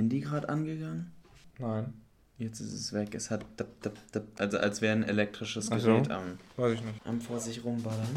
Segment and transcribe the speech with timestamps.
[0.00, 1.12] Handy gerade angegangen?
[1.58, 1.92] Nein.
[2.38, 3.14] Jetzt ist es weg.
[3.14, 5.88] Es hat, dap, dap, dap, also als wäre ein elektrisches Ach so.
[5.88, 7.06] Gerät am, Weiß ich nicht.
[7.06, 8.08] am vor sich rumballern.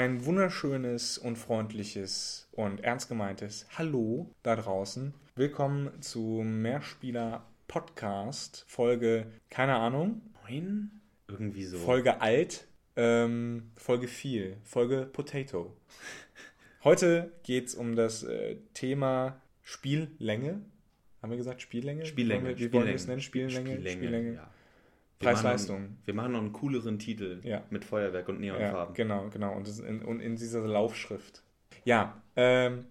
[0.00, 5.12] Ein wunderschönes und freundliches und ernst gemeintes Hallo da draußen.
[5.36, 11.02] Willkommen zu Mehrspieler Podcast, Folge, keine Ahnung, Neun?
[11.28, 11.76] Irgendwie so.
[11.76, 15.76] Folge alt, ähm, Folge viel, Folge Potato.
[16.82, 20.62] Heute geht es um das äh, Thema Spiellänge.
[21.20, 22.06] Haben wir gesagt Spiellänge?
[22.06, 22.58] Spiellänge.
[22.58, 23.20] Wie wollen wir es nennen?
[23.20, 23.86] Spiellänge?
[23.86, 24.32] Spiellänge.
[24.36, 24.50] Ja.
[25.20, 25.98] Preis-Leistung.
[26.04, 27.62] Wir machen noch einen cooleren Titel Ja.
[27.70, 28.94] mit Feuerwerk und Ja, Neonfarben.
[28.94, 29.54] genau, genau.
[29.54, 31.42] Und, in, und in dieser Laufschrift.
[31.84, 32.86] Ja, ähm,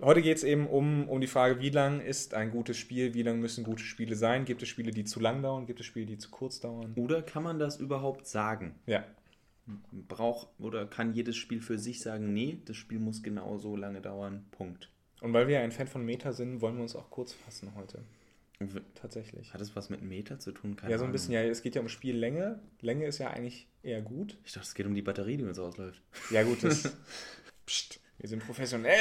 [0.00, 3.22] heute geht es eben um, um die Frage, wie lang ist ein gutes Spiel, wie
[3.22, 4.44] lang müssen gute Spiele sein?
[4.46, 5.66] Gibt es Spiele, die zu lang dauern?
[5.66, 6.92] Gibt es Spiele, die zu kurz dauern?
[6.96, 8.74] Oder kann man das überhaupt sagen?
[8.86, 9.04] Ja,
[10.08, 14.00] Braucht oder kann jedes Spiel für sich sagen, nee, das Spiel muss genau so lange
[14.00, 14.46] dauern.
[14.52, 14.90] Punkt.
[15.22, 17.72] und weil wir ja ein Fan von Meta sind, wollen wir uns auch kurz fassen
[17.74, 17.98] heute.
[18.94, 19.52] Tatsächlich.
[19.52, 20.76] Hat es was mit Meter zu tun?
[20.76, 21.12] Keine Ja, so ein Ahnung.
[21.12, 22.58] bisschen, ja, es geht ja um Spiellänge.
[22.80, 24.38] Länge ist ja eigentlich eher gut.
[24.44, 26.00] Ich dachte, es geht um die Batterie, die uns ausläuft.
[26.30, 26.90] Ja, gut, das.
[27.66, 28.98] Psst, wir sind professionell.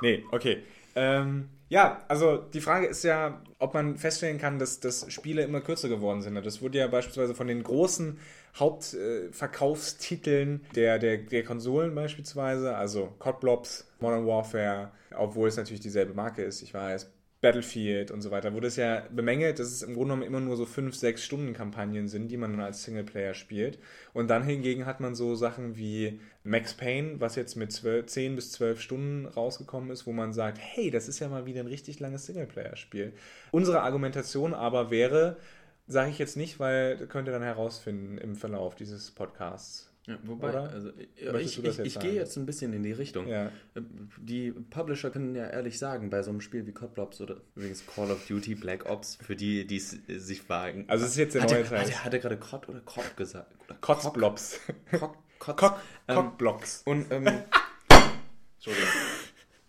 [0.00, 0.62] Nee, okay.
[0.96, 5.60] Ähm, ja, also die Frage ist ja, ob man feststellen kann, dass, dass Spiele immer
[5.60, 6.34] kürzer geworden sind.
[6.34, 8.18] Das wurde ja beispielsweise von den großen
[8.56, 16.14] Hauptverkaufstiteln der, der, der Konsolen beispielsweise, also COD Blobs, Modern Warfare, obwohl es natürlich dieselbe
[16.14, 19.94] Marke ist, ich weiß, Battlefield und so weiter, wurde es ja bemängelt, dass es im
[19.94, 23.32] Grunde genommen immer nur so 5, 6 Stunden Kampagnen sind, die man dann als Singleplayer
[23.32, 23.78] spielt.
[24.12, 28.36] Und dann hingegen hat man so Sachen wie Max Payne, was jetzt mit 12, 10
[28.36, 31.66] bis 12 Stunden rausgekommen ist, wo man sagt, hey, das ist ja mal wieder ein
[31.66, 33.14] richtig langes Singleplayer-Spiel.
[33.52, 35.38] Unsere Argumentation aber wäre,
[35.86, 39.89] sage ich jetzt nicht, weil könnt ihr dann herausfinden im Verlauf dieses Podcasts.
[40.06, 40.70] Ja, wobei, Oder?
[40.70, 40.90] also
[41.30, 43.28] Möchtest ich, ich, ich gehe jetzt ein bisschen in die Richtung.
[43.28, 43.52] Ja.
[44.18, 47.84] Die Publisher können ja ehrlich sagen, bei so einem Spiel wie COD Blobs oder übrigens
[47.86, 50.86] Call of Duty Black Ops, für die, die es äh, sich wagen.
[50.88, 51.80] Also es ist jetzt der hat neue Teil.
[51.86, 53.54] Hat hat er gerade COD oder COD gesagt?
[53.64, 54.60] Oder Kotzblobs.
[54.98, 55.60] Cock, Kotz.
[55.60, 56.82] Cock, Ähm, Cockblocks.
[56.86, 57.26] Und ähm,
[58.56, 58.88] Entschuldigung.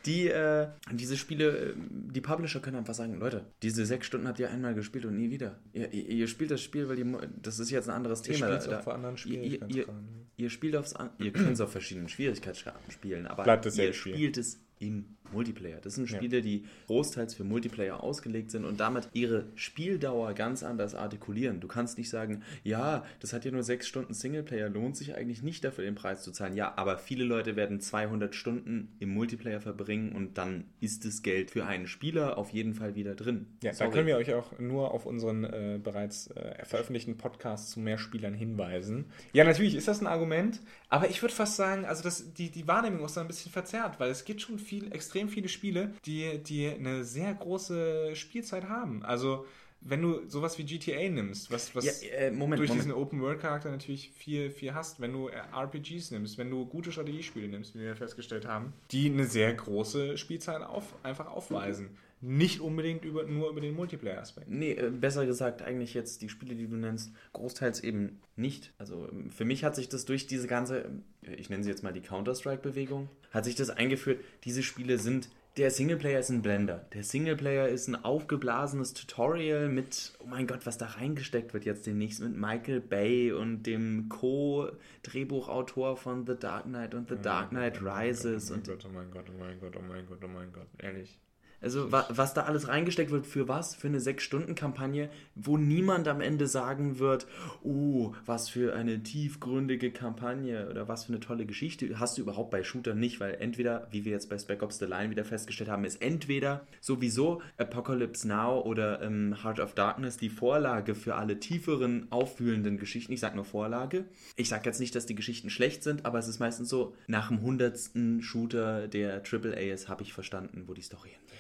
[0.05, 4.39] Die, äh, diese Spiele, äh, die Publisher können einfach sagen, Leute, diese sechs Stunden habt
[4.39, 5.59] ihr einmal gespielt und nie wieder.
[5.73, 8.47] Ihr, ihr, ihr spielt das Spiel, weil ihr, das ist jetzt ein anderes Ihr Thema.
[8.57, 10.07] Da- auch vor anderen ihr, ihr, ihr, Schwierigkeitsgraden.
[10.37, 13.93] ihr spielt aufs, ihr könnt es auf verschiedenen Schwierigkeitsgraden spielen, aber Bleibt ihr Spiel.
[14.15, 15.79] spielt es im Multiplayer.
[15.81, 16.17] Das sind Ja.
[16.17, 21.59] Spiele, die großteils für Multiplayer ausgelegt sind und damit ihre Spieldauer ganz anders artikulieren.
[21.59, 25.41] Du kannst nicht sagen, ja, das hat ja nur sechs Stunden Singleplayer, lohnt sich eigentlich
[25.43, 26.55] nicht dafür den Preis zu zahlen.
[26.55, 31.51] Ja, aber viele Leute werden 200 Stunden im Multiplayer verbringen und dann ist das Geld
[31.51, 33.47] für einen Spieler auf jeden Fall wieder drin.
[33.63, 33.91] Ja, da Sorry.
[33.91, 38.33] können wir euch auch nur auf unseren äh, bereits äh, veröffentlichten Podcast zu mehr Spielern
[38.33, 39.05] hinweisen.
[39.33, 42.67] Ja, natürlich ist das ein Argument, aber ich würde fast sagen, also das, die, die
[42.67, 46.39] Wahrnehmung ist da ein bisschen verzerrt, weil es gibt schon viel, extrem viele Spiele, die,
[46.39, 49.03] die eine sehr große Spielzeit haben.
[49.03, 49.45] Also
[49.81, 52.85] wenn du sowas wie GTA nimmst, was, was Ja, äh, Moment, durch Moment.
[52.85, 57.47] diesen Open-World-Charakter natürlich viel, viel hast, wenn du äh, RPGs nimmst, wenn du gute Strategiespiele
[57.47, 61.89] nimmst, wie wir festgestellt haben, die eine sehr große Spielzeit auf, einfach aufweisen.
[62.21, 64.47] Nicht unbedingt über, nur über den Multiplayer-Aspekt.
[64.47, 68.73] Nee, äh, besser gesagt, eigentlich jetzt die Spiele, die du nennst, großteils eben nicht.
[68.77, 71.83] Also ähm, für mich hat sich das durch diese ganze, ähm, ich nenne sie jetzt
[71.83, 76.85] mal die Counter-Strike-Bewegung, hat sich das eingeführt, diese Spiele sind, der Singleplayer ist ein Blender.
[76.93, 81.85] Der Singleplayer ist ein aufgeblasenes Tutorial mit, oh mein Gott, was da reingesteckt wird jetzt
[81.85, 87.81] demnächst mit Michael Bay und dem Co-Drehbuchautor von The Dark Knight und The Dark Knight
[87.81, 90.53] Rises oh mein Gott, oh mein Gott, oh mein Gott, oh mein Gott, oh mein
[90.53, 91.19] Gott, ehrlich.
[91.61, 93.75] Also wa was da alles reingesteckt wird, für was?
[93.75, 97.27] Für eine 6-Stunden-Kampagne, wo niemand am Ende sagen wird,
[97.63, 101.99] oh, was für eine tiefgründige Kampagne oder was für eine tolle Geschichte.
[101.99, 104.85] Hast du überhaupt bei Shootern nicht, weil entweder, wie wir jetzt bei Spec Ops The
[104.85, 110.29] Line wieder festgestellt haben, ist entweder sowieso Apocalypse Now oder ähm, Heart of Darkness die
[110.29, 113.13] Vorlage für alle tieferen, auffühlenden Geschichten.
[113.13, 114.05] Ich sag nur Vorlage.
[114.35, 117.27] Ich sag jetzt nicht, dass die Geschichten schlecht sind, aber es ist meistens so, nach
[117.27, 121.30] dem hundertsten Shooter, der AAA ist, habe ich verstanden, wo die Story hin will.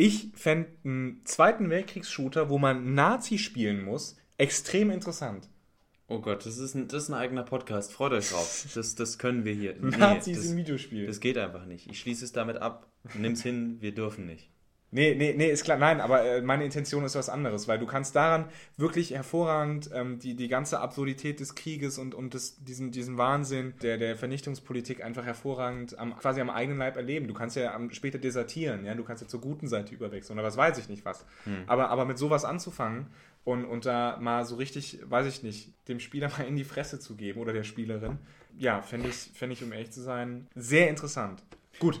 [0.00, 5.48] Ich fände einen Zweiten Weltkriegs-Shooter, wo man Nazi spielen muss, extrem interessant.
[6.06, 7.92] Oh Gott, das ist ein, das ist ein eigener Podcast.
[7.92, 8.68] Freut euch drauf.
[8.76, 9.74] Das, das können wir hier.
[9.74, 11.04] Nee, Nazis das, im Videospiel.
[11.08, 11.90] das geht einfach nicht.
[11.90, 12.92] Ich schließe es damit ab.
[13.14, 14.52] Nimm's hin, wir dürfen nicht.
[14.90, 17.84] Nee, nee, nee, ist klar, nein, aber äh, meine Intention ist was anderes, weil du
[17.84, 18.46] kannst daran
[18.78, 23.74] wirklich hervorragend ähm, die, die ganze Absurdität des Krieges und, und des, diesen, diesen Wahnsinn
[23.82, 27.28] der, der Vernichtungspolitik einfach hervorragend am, quasi am eigenen Leib erleben.
[27.28, 30.46] Du kannst ja am, später desertieren, ja, du kannst ja zur guten Seite überwechseln oder
[30.46, 31.26] was weiß ich nicht was.
[31.44, 31.64] Hm.
[31.66, 33.08] Aber, aber mit sowas anzufangen
[33.44, 36.98] und, und da mal so richtig, weiß ich nicht, dem Spieler mal in die Fresse
[36.98, 38.18] zu geben oder der Spielerin,
[38.56, 41.42] ja, fände ich, fänd ich, um ehrlich zu sein, sehr interessant.
[41.78, 42.00] Gut,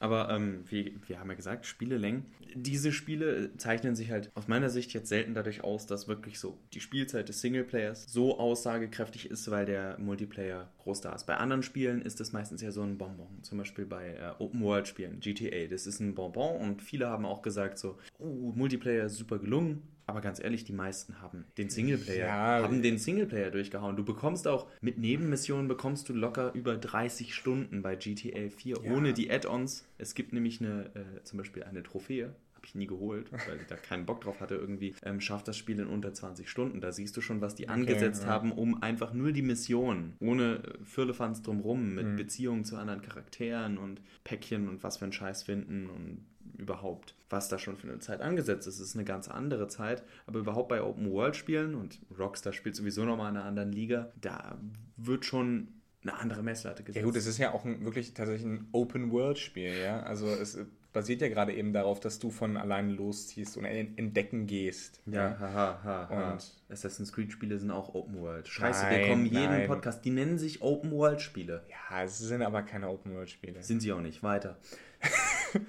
[0.00, 2.24] aber ähm, wie wir haben ja gesagt, Spielelängen.
[2.54, 6.58] Diese Spiele zeichnen sich halt aus meiner Sicht jetzt selten dadurch aus, dass wirklich so
[6.72, 11.26] die Spielzeit des Singleplayers so aussagekräftig ist, weil der Multiplayer groß da ist.
[11.26, 13.42] Bei anderen Spielen ist das meistens ja so ein Bonbon.
[13.42, 15.68] Zum Beispiel bei äh, Open-World-Spielen, GTA.
[15.68, 19.82] Das ist ein Bonbon und viele haben auch gesagt so, oh, Multiplayer ist super gelungen
[20.10, 23.96] aber ganz ehrlich, die meisten haben den Singleplayer, ja, haben den Singleplayer durchgehauen.
[23.96, 28.92] Du bekommst auch mit Nebenmissionen bekommst du locker über 30 Stunden bei GTA 4 ja.
[28.92, 29.86] ohne die Add-ons.
[29.98, 33.66] Es gibt nämlich eine, äh, zum Beispiel eine Trophäe, habe ich nie geholt, weil ich
[33.68, 36.80] da keinen Bock drauf hatte irgendwie, ähm, schafft das Spiel in unter 20 Stunden.
[36.80, 38.28] Da siehst du schon, was die okay, angesetzt ja.
[38.28, 42.16] haben, um einfach nur die Mission, ohne Firlefanz drumrum, mit mhm.
[42.16, 46.26] Beziehungen zu anderen Charakteren und Päckchen und was für einen Scheiß finden und
[46.60, 48.80] überhaupt, was da schon für eine Zeit angesetzt ist.
[48.80, 53.30] Es ist eine ganz andere Zeit, aber überhaupt bei Open-World-Spielen und Rockstar spielt sowieso nochmal
[53.30, 54.58] in einer anderen Liga, da
[54.96, 55.68] wird schon
[56.02, 57.02] eine andere Messlatte gesetzt.
[57.02, 60.02] Ja gut, es ist ja auch ein, wirklich tatsächlich ein Open-World-Spiel, ja.
[60.02, 60.58] Also es
[60.92, 65.00] basiert ja gerade eben darauf, dass du von alleine losziehst und entdecken gehst.
[65.06, 66.32] Ja, haha, ha, ha.
[66.32, 68.48] Und Assassin's Creed-Spiele sind auch Open-World.
[68.48, 69.66] Scheiße, nein, wir kommen jeden nein.
[69.66, 71.64] Podcast, die nennen sich Open-World-Spiele.
[71.68, 73.62] Ja, es sind aber keine Open-World-Spiele.
[73.62, 74.58] Sind sie auch nicht, weiter.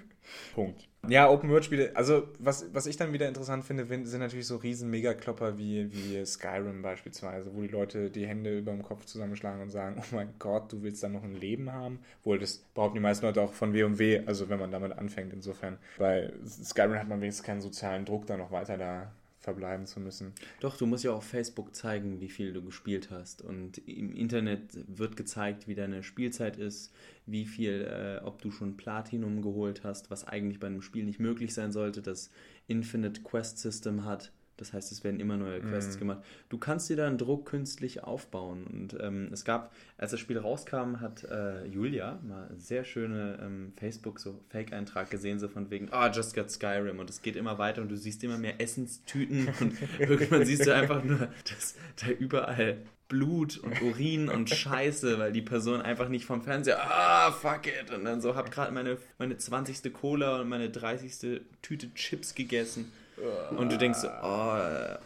[0.53, 0.87] Punkt.
[1.07, 5.57] Ja, Open-World-Spiele, also was, was ich dann wieder interessant finde, sind natürlich so riesen Megaklopper
[5.57, 9.95] wie, wie Skyrim beispielsweise, wo die Leute die Hände über dem Kopf zusammenschlagen und sagen,
[9.99, 11.99] oh mein Gott, du willst dann noch ein Leben haben?
[12.23, 15.79] Wohl, das behaupten die meisten Leute auch von W&W, also wenn man damit anfängt insofern.
[15.97, 19.11] Bei Skyrim hat man wenigstens keinen sozialen Druck, da noch weiter da
[19.41, 20.33] verbleiben zu müssen.
[20.59, 23.41] Doch, du musst ja auf Facebook zeigen, wie viel du gespielt hast.
[23.41, 26.93] Und im Internet wird gezeigt, wie deine Spielzeit ist,
[27.25, 31.19] wie viel, äh, ob du schon Platinum geholt hast, was eigentlich bei einem Spiel nicht
[31.19, 32.29] möglich sein sollte, das
[32.67, 34.31] Infinite Quest System hat.
[34.61, 35.99] Das heißt, es werden immer neue Quests mhm.
[35.99, 36.19] gemacht.
[36.49, 38.63] Du kannst dir da einen Druck künstlich aufbauen.
[38.67, 43.39] Und ähm, es gab, als das Spiel rauskam, hat äh, Julia mal eine sehr schöne
[43.41, 46.99] ähm, Facebook so Fake-Eintrag gesehen, so von wegen, ah, oh, just got Skyrim.
[46.99, 50.75] Und es geht immer weiter und du siehst immer mehr Essenstüten und irgendwann siehst du
[50.75, 52.77] einfach nur, dass da überall
[53.07, 57.91] Blut und Urin und Scheiße, weil die Person einfach nicht vom Fernseher, ah, fuck it.
[57.91, 59.91] Und dann so, hab gerade meine, meine 20.
[59.91, 61.41] Cola und meine 30.
[61.63, 62.91] Tüte Chips gegessen.
[63.57, 64.57] Und du denkst so, oh,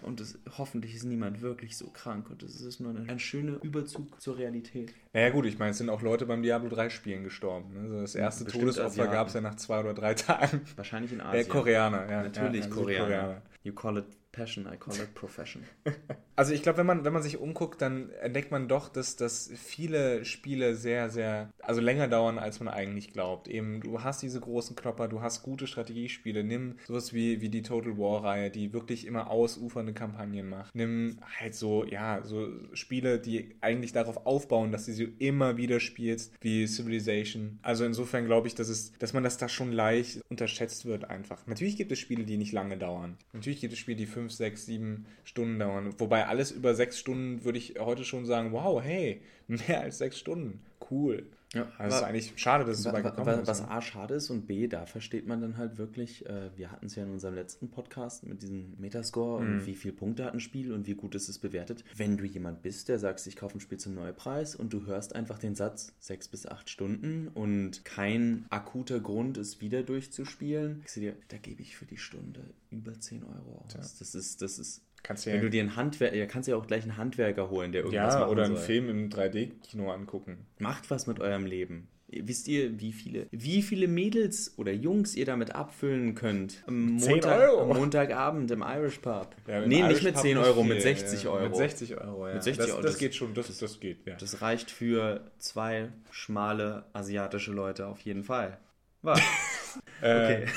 [0.01, 3.61] und das, hoffentlich ist niemand wirklich so krank und es ist nur ein, ein schöner
[3.63, 4.93] Überzug zur Realität.
[5.13, 7.73] Naja gut, ich meine, es sind auch Leute beim Diablo 3 Spielen gestorben.
[7.73, 7.81] Ne?
[7.81, 10.61] Also das erste Bestimmt Todesopfer gab es ja nach zwei oder drei Tagen.
[10.75, 11.45] Wahrscheinlich in Asien.
[11.45, 12.23] Äh, Koreaner, ja.
[12.23, 13.05] Natürlich ja, Koreaner.
[13.05, 13.41] Koreaner.
[13.63, 15.63] You call it Passion, I call it Profession.
[16.37, 19.49] Also ich glaube, wenn man, wenn man sich umguckt, dann entdeckt man doch, dass, dass
[19.55, 23.47] viele Spiele sehr, sehr, also länger dauern, als man eigentlich glaubt.
[23.47, 26.43] Eben, du hast diese großen Klopper, du hast gute Strategiespiele.
[26.43, 30.75] Nimm sowas wie, wie die Total War-Reihe, die wirklich immer ausufernde Kampagnen macht.
[30.75, 35.79] Nimm halt so, ja, so Spiele, die eigentlich darauf aufbauen, dass du sie immer wieder
[35.79, 37.59] spielst, wie Civilization.
[37.61, 41.47] Also insofern glaube ich, dass, es, dass man das da schon leicht unterschätzt wird einfach.
[41.47, 43.17] Natürlich gibt es Spiele, die nicht lange dauern.
[43.31, 45.93] Natürlich gibt es Spiele, die fünf, sechs, sieben Stunden dauern.
[45.97, 50.19] Wobei alles über sechs Stunden würde ich heute schon sagen, wow, hey, mehr als sechs
[50.19, 50.61] Stunden.
[50.89, 51.25] Cool.
[51.53, 53.47] Ja, also es ist eigentlich schade, dass es so weit gekommen was, ist.
[53.47, 56.87] Was A schade ist und B, da versteht man dann halt wirklich, äh, wir hatten
[56.87, 59.47] es ja in unserem letzten Podcast mit diesem Metascore mhm.
[59.47, 61.83] und wie viele Punkte hat ein Spiel und wie gut ist es bewertet.
[61.95, 65.15] Wenn du jemand bist, der sagst, ich kaufe ein Spiel zum Neupreis und du hörst
[65.15, 71.15] einfach den Satz sechs bis acht Stunden und kein akuter Grund, es wieder durchzuspielen, dir,
[71.29, 73.73] da gebe ich für die Stunde über 10 Euro aus.
[73.73, 73.79] Ja.
[73.79, 76.81] Das ist, das ist Kannst Wenn du dir einen Handwerker, ja, kannst ja auch gleich
[76.81, 78.31] einen Handwerker holen, der irgendwas ja, macht.
[78.31, 78.65] oder einen soll.
[78.65, 80.47] Film im 3D-Kino angucken.
[80.57, 81.87] Macht was mit eurem Leben.
[82.07, 86.63] Wisst ihr, wie viele, wie viele Mädels oder Jungs ihr damit abfüllen könnt?
[86.65, 87.61] Am, Montag, Euro.
[87.61, 89.35] am Montagabend im Irish Pub.
[89.47, 91.29] Ja, nee, Irish nicht mit 10 Euro, viel, mit 60 ja.
[91.29, 91.43] Euro.
[91.49, 92.33] Mit 60 Euro, ja.
[92.33, 92.81] Mit 60 das, Euro.
[92.81, 94.15] Das, geht schon, das, das, das geht, ja.
[94.15, 98.57] Das reicht für zwei schmale asiatische Leute auf jeden Fall.
[99.03, 99.21] Was?
[99.99, 100.45] okay.
[100.45, 100.47] Äh.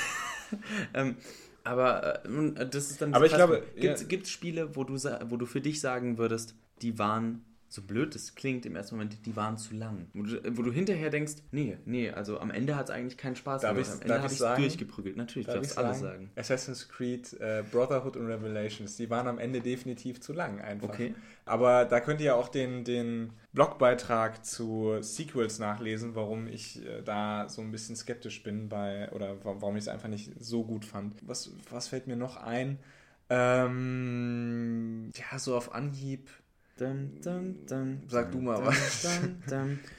[0.95, 1.17] ähm,
[1.69, 3.13] aber äh, das ist dann.
[3.13, 4.25] Aber ich glaube, gibt es ja.
[4.25, 8.65] Spiele, wo du wo du für dich sagen würdest, die waren so blöd es klingt
[8.65, 10.07] im ersten Moment, die waren zu lang.
[10.13, 13.35] Wo du, wo du hinterher denkst, nee, nee, also am Ende hat es eigentlich keinen
[13.35, 13.91] Spaß Darf gemacht.
[13.91, 14.61] Am Ende habe ich sagen?
[14.61, 15.17] durchgeprügelt.
[15.17, 16.31] Natürlich, Darf darfst ich alles sagen.
[16.35, 20.89] Assassin's Creed äh, Brotherhood und Revelations, die waren am Ende definitiv zu lang einfach.
[20.89, 21.13] Okay.
[21.45, 27.47] Aber da könnt ihr auch den, den Blogbeitrag zu Sequels nachlesen, warum ich äh, da
[27.49, 30.85] so ein bisschen skeptisch bin bei, oder wa- warum ich es einfach nicht so gut
[30.85, 31.15] fand.
[31.27, 32.79] Was, was fällt mir noch ein?
[33.29, 36.29] Ähm, ja, so auf Anhieb.
[36.79, 39.05] Dum, dum, dum, Sag du mal was.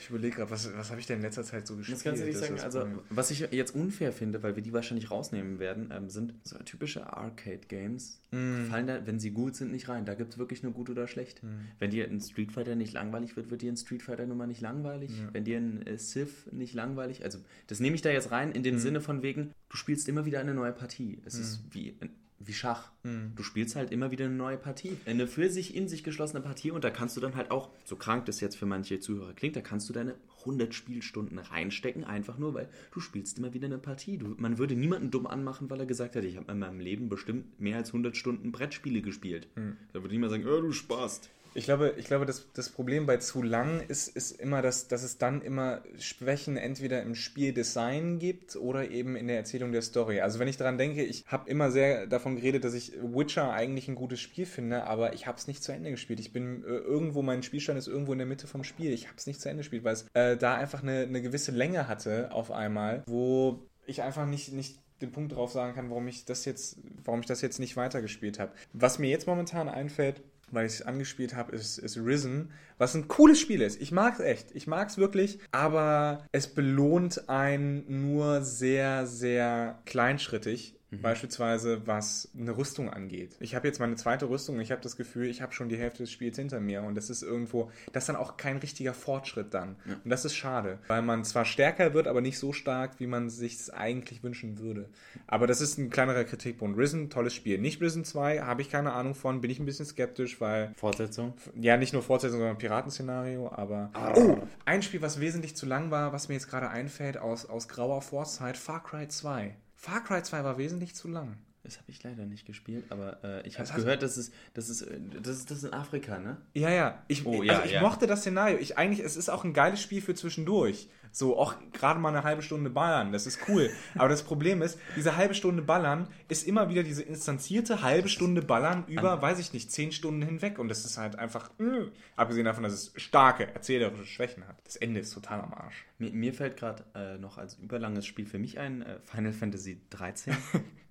[0.00, 1.98] Ich überlege gerade, was, was habe ich denn in letzter Zeit so gespielt?
[1.98, 2.58] Das kannst du nicht sagen.
[2.58, 6.56] Also, was ich jetzt unfair finde, weil wir die wahrscheinlich rausnehmen werden, ähm, sind so
[6.60, 8.22] typische Arcade-Games.
[8.30, 8.64] Mm.
[8.70, 10.06] Fallen da, wenn sie gut sind, nicht rein.
[10.06, 11.42] Da gibt es wirklich nur gut oder schlecht.
[11.78, 14.62] Wenn dir ein Street Fighter nicht langweilig wird, wird dir ein Street Fighter Nummer nicht
[14.62, 15.10] langweilig.
[15.32, 18.62] Wenn dir ein äh, Civ nicht langweilig, also das nehme ich da jetzt rein in
[18.62, 21.18] dem Sinne von wegen, du spielst immer wieder eine neue Partie.
[21.26, 21.94] Es ist wie,
[22.40, 22.90] wie Schach.
[23.02, 24.96] Du spielst halt immer wieder eine neue Partie.
[25.06, 27.96] Eine für sich in sich geschlossene Partie und da kannst du dann halt auch, so
[27.96, 32.38] krank das jetzt für manche Zuhörer klingt, da kannst du deine 100 Spielstunden reinstecken, einfach
[32.38, 34.16] nur, weil du spielst immer wieder eine Partie.
[34.16, 37.10] Du, man würde niemanden dumm anmachen, weil er gesagt hat, ich habe in meinem Leben
[37.10, 39.48] bestimmt mehr als 100 Stunden Brettspiele gespielt.
[39.92, 41.30] Da würde niemand sagen, oh, du sparst.
[41.54, 45.02] Ich glaube, ich glaube das, das Problem bei zu lang ist, ist immer, dass, dass
[45.02, 50.20] es dann immer Schwächen entweder im Spieldesign gibt oder eben in der Erzählung der Story.
[50.20, 53.88] Also wenn ich daran denke, ich habe immer sehr davon geredet, dass ich Witcher eigentlich
[53.88, 56.20] ein gutes Spiel finde, aber ich habe es nicht zu Ende gespielt.
[56.20, 58.92] Ich bin äh, irgendwo, mein Spielstand ist irgendwo in der Mitte vom Spiel.
[58.92, 61.50] Ich habe es nicht zu Ende gespielt, weil es äh, da einfach eine, eine gewisse
[61.50, 66.06] Länge hatte auf einmal, wo ich einfach nicht, nicht den Punkt drauf sagen kann, warum
[66.08, 68.52] ich das jetzt, warum ich das jetzt nicht weitergespielt habe.
[68.72, 73.08] Was mir jetzt momentan einfällt, weil ich es angespielt habe, ist, ist Risen, was ein
[73.08, 73.80] cooles Spiel ist.
[73.80, 74.54] Ich mag es echt.
[74.54, 80.79] Ich mag es wirklich, aber es belohnt einen nur sehr, sehr kleinschrittig.
[80.98, 83.36] Beispielsweise was eine Rüstung angeht.
[83.40, 85.76] Ich habe jetzt meine zweite Rüstung und ich habe das Gefühl, ich habe schon die
[85.76, 88.94] Hälfte des Spiels hinter mir und das ist irgendwo, das ist dann auch kein richtiger
[88.94, 89.76] Fortschritt dann.
[90.04, 93.30] Und das ist schade, weil man zwar stärker wird, aber nicht so stark, wie man
[93.30, 94.88] sich es eigentlich wünschen würde.
[95.26, 96.78] Aber das ist ein kleinerer Kritikpunkt.
[96.78, 97.58] Risen, tolles Spiel.
[97.58, 101.34] Nicht Risen 2, habe ich keine Ahnung von, bin ich ein bisschen skeptisch, weil Fortsetzung?
[101.60, 103.90] ja, nicht nur Fortsetzung, sondern Piratenszenario, aber.
[104.16, 107.68] Oh, ein Spiel, was wesentlich zu lang war, was mir jetzt gerade einfällt, aus, aus
[107.68, 109.54] grauer Vorzeit, Far Cry 2.
[109.82, 111.38] Far Cry 2 war wesentlich zu lang.
[111.62, 114.70] Das habe ich leider nicht gespielt, aber äh, ich Das habe gehört, dass es, das
[114.70, 116.38] ist, äh, das ist das in Afrika, ne?
[116.54, 117.02] Ja, ja.
[117.06, 117.82] Ich, Oh, also ja, ich ja.
[117.82, 118.56] mochte das Szenario.
[118.58, 120.88] Ich eigentlich, es ist auch ein geiles Spiel für zwischendurch.
[121.12, 123.68] So auch gerade mal eine halbe Stunde ballern, das ist cool.
[123.96, 128.42] Aber das Problem ist, diese halbe Stunde ballern ist immer wieder diese instanzierte halbe Stunde
[128.42, 130.58] ballern über, weiß ich nicht, zehn Stunden hinweg.
[130.58, 134.56] Und das ist halt einfach, mh, abgesehen davon, dass es starke erzählerische Schwächen hat.
[134.64, 135.84] Das Ende ist total am Arsch.
[135.98, 139.80] Mir, mir fällt gerade äh, noch als überlanges Spiel für mich ein, äh, Final Fantasy
[139.90, 140.36] 13.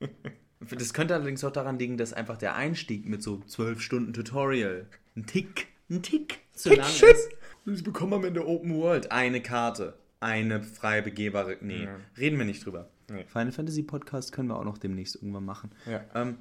[0.59, 4.85] das könnte allerdings auch daran liegen, dass einfach der Einstieg mit so 12 Stunden Tutorial
[5.15, 7.09] ein Tick, ein Tick zu lang shit.
[7.09, 7.29] ist.
[7.65, 11.57] Ich bekomme am Ende Open World eine Karte, eine frei begehbare.
[11.61, 11.95] Nee, Ja.
[12.17, 12.89] reden wir nicht drüber.
[13.09, 13.25] Nee.
[13.27, 15.71] Final Fantasy Podcast können wir auch noch demnächst irgendwann machen.
[15.85, 16.03] Ja.
[16.13, 16.37] Ähm,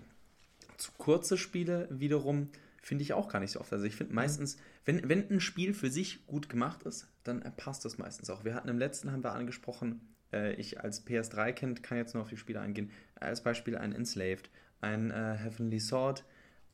[0.77, 2.49] zu kurze Spiele wiederum
[2.83, 3.73] finde ich auch gar nicht so oft.
[3.73, 7.85] Also ich finde meistens, wenn, wenn ein Spiel für sich gut gemacht ist, dann passt
[7.85, 8.45] das meistens auch.
[8.45, 10.01] Wir hatten im letzten, haben wir angesprochen,
[10.33, 14.51] äh, ich als PS3-Kind kann jetzt nur auf die Spiele eingehen, als Beispiel ein Enslaved,
[14.81, 16.25] ein äh, Heavenly Sword,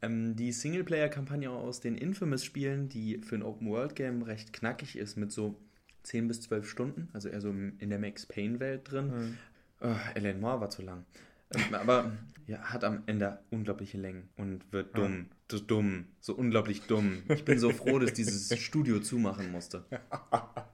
[0.02, 5.58] ähm, die Singleplayer-Kampagne aus den Infamous-Spielen, die für ein Open-World-Game recht knackig ist, mit so
[6.02, 9.38] 10 bis 12 Stunden, also eher so in der Max Payne-Welt drin.
[9.80, 11.04] Oh, Ellen Moore war zu lang.
[11.54, 12.12] Ähm, Aber
[12.46, 15.26] ja, hat am Ende unglaubliche Längen und wird dumm.
[15.50, 16.06] So dumm.
[16.20, 17.22] So unglaublich dumm.
[17.28, 19.84] Ich bin so froh, dass dieses Studio zumachen musste.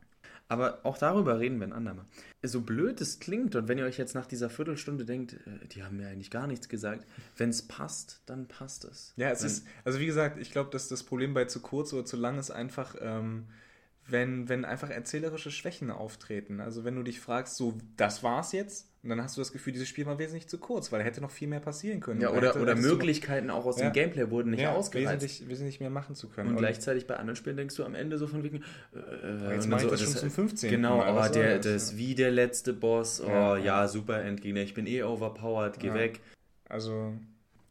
[0.50, 2.04] Aber auch darüber reden wir ein andermal.
[2.42, 5.84] So blöd es klingt und wenn ihr euch jetzt nach dieser Viertelstunde denkt, äh, die
[5.84, 9.12] haben mir eigentlich gar nichts gesagt, wenn es passt, dann passt es.
[9.16, 11.92] Ja, es Wenn- ist, also wie gesagt, ich glaube, dass das Problem bei zu kurz
[11.92, 13.46] oder zu lang ist einfach, ähm,
[14.12, 16.60] wenn, wenn einfach erzählerische Schwächen auftreten.
[16.60, 19.72] Also wenn du dich fragst, so, das war's jetzt, und dann hast du das Gefühl,
[19.72, 22.20] dieses Spiel war wesentlich zu kurz, weil hätte noch viel mehr passieren können.
[22.20, 23.88] Ja, Oder oder, hätte- Möglichkeiten auch aus Ja.
[23.88, 25.22] dem Gameplay wurden nicht ja, ausgereizt.
[25.22, 26.50] wesentlich, wesentlich mehr machen zu können.
[26.50, 28.62] Und gleichzeitig bei anderen Spielen denkst du am Ende so von wegen.
[28.94, 30.70] Äh, jetzt und mach ich dann das schon zum 15.
[30.70, 31.64] Genau, aber soll der, das?
[31.66, 33.22] das ist wie der letzte Boss.
[33.22, 34.60] Oh Ja, ja, super Endgegner.
[34.60, 35.78] Ich bin eh overpowered.
[35.80, 36.20] Geh weg.
[36.68, 37.14] Also,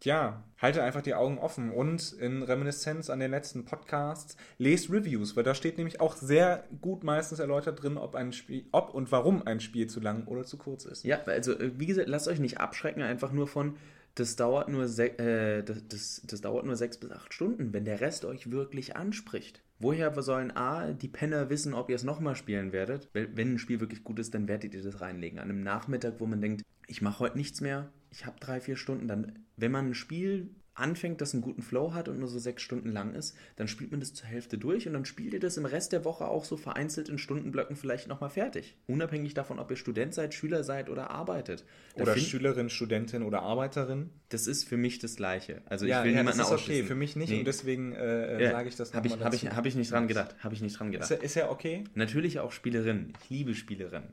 [0.03, 5.35] ja, halte einfach die Augen offen und in Reminiszenz an den letzten Podcasts lest Reviews,
[5.35, 9.11] weil da steht nämlich auch sehr gut meistens erläutert drin, ob ein Spiel, ob und
[9.11, 11.03] warum ein Spiel zu lang oder zu kurz ist.
[11.03, 13.77] Ja, also äh, wie gesagt, lasst euch nicht abschrecken, einfach nur von.
[14.15, 18.01] Das dauert nur, äh, das, das, das dauert nur sechs bis acht Stunden, wenn der
[18.01, 19.61] Rest euch wirklich anspricht.
[19.77, 23.07] Woher sollen A, die Penner wissen, ob ihr es nochmal spielen werdet?
[23.13, 25.39] Wenn ein Spiel wirklich gut ist, dann werdet ihr das reinlegen.
[25.39, 28.75] An einem Nachmittag, wo man denkt, ich mache heute nichts mehr, ich habe drei, vier
[28.75, 30.49] Stunden, dann, wenn man ein Spiel
[30.79, 33.91] anfängt, das einen guten Flow hat und nur so sechs Stunden lang ist, dann spielt
[33.91, 36.45] man das zur Hälfte durch und dann spielt ihr das im Rest der Woche auch
[36.45, 38.77] so vereinzelt in Stundenblöcken vielleicht nochmal fertig.
[38.87, 41.65] Unabhängig davon, ob ihr Student seid, Schüler seid oder arbeitet.
[41.95, 44.09] Da Oder Schülerin, Studentin oder Arbeiterin.
[44.29, 45.61] Das ist für mich das Gleiche.
[45.65, 46.83] Also ich ja, will ja, niemanden das ist okay.
[46.83, 47.39] Für mich nicht Nee.
[47.39, 49.91] und deswegen äh, Ja, sage ich das Habe ich, nochmal hab ich, hab ich nicht
[49.91, 50.35] dran gedacht.
[50.39, 51.11] Habe ich nicht dran gedacht.
[51.11, 51.83] Ist ja, ist ja okay.
[51.95, 53.13] Natürlich auch Spielerinnen.
[53.23, 54.09] Ich liebe Spielerinnen.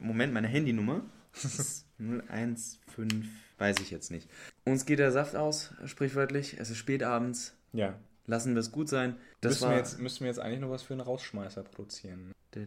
[0.00, 4.28] Moment, meine Handynummer 015, weiß ich jetzt nicht.
[4.64, 6.58] Uns geht der Saft aus, sprichwörtlich.
[6.58, 7.54] Es ist spät abends.
[7.72, 7.98] Ja.
[8.26, 9.16] Lassen wir es gut sein.
[9.40, 9.70] Das müssen, war.
[9.70, 12.32] wir jetzt, müssen wir jetzt eigentlich noch was für einen Rausschmeißer produzieren?
[12.54, 12.66] Nee,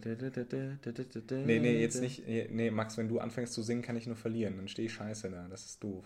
[1.45, 2.27] Nee, nee, jetzt nicht.
[2.27, 4.57] Nee, Max, wenn du anfängst zu singen, kann ich nur verlieren.
[4.57, 5.47] Dann stehe ich scheiße da.
[5.49, 6.05] Das ist doof.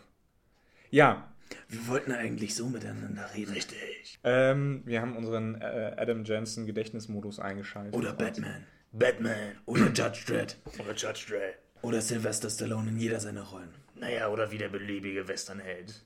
[0.90, 1.32] Ja,
[1.70, 3.54] Wir wollten eigentlich so miteinander reden.
[3.54, 4.20] Richtig.
[4.24, 7.94] ähm, wir haben unseren äh, Adam Jensen Gedächtnismodus eingeschaltet.
[7.96, 8.64] Oder Batman.
[8.92, 9.58] Batman.
[9.66, 10.58] Oder Judge Dredd.
[10.80, 11.56] Oder Judge Dredd.
[11.86, 13.70] Oder Sylvester Stallone in jeder seiner Rollen.
[13.94, 16.02] Naja, oder wie der beliebige Westernheld.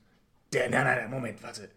[0.52, 1.70] Der, nein, nein, nein, Moment, warte.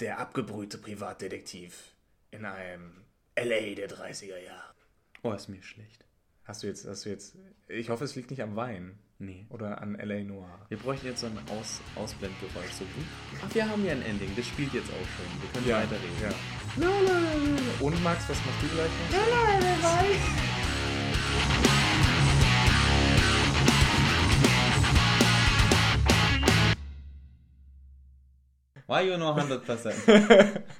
[0.00, 1.92] Der abgebrühte Privatdetektiv
[2.30, 3.04] in einem
[3.34, 3.74] L.A.
[3.74, 4.74] der 30er Jahre.
[5.22, 6.06] Oh, ist mir schlecht.
[6.44, 7.36] Hast du jetzt, hast du jetzt.
[7.68, 8.98] Ich hoffe, es liegt nicht am Wein.
[9.18, 9.44] Nee.
[9.50, 10.24] Oder an L.A.
[10.24, 10.64] Noir.
[10.70, 12.72] Wir bräuchten jetzt so ein Aus Ausblendgeräusch.
[12.72, 12.86] So.
[13.44, 14.34] Ach, wir haben ja ein Ending.
[14.34, 15.26] Das spielt jetzt auch schon.
[15.42, 16.22] Wir können weiterreden.
[16.22, 17.86] ja.
[17.86, 20.61] Und Max, was machst du gleich noch?
[28.86, 30.58] Why you know 100%?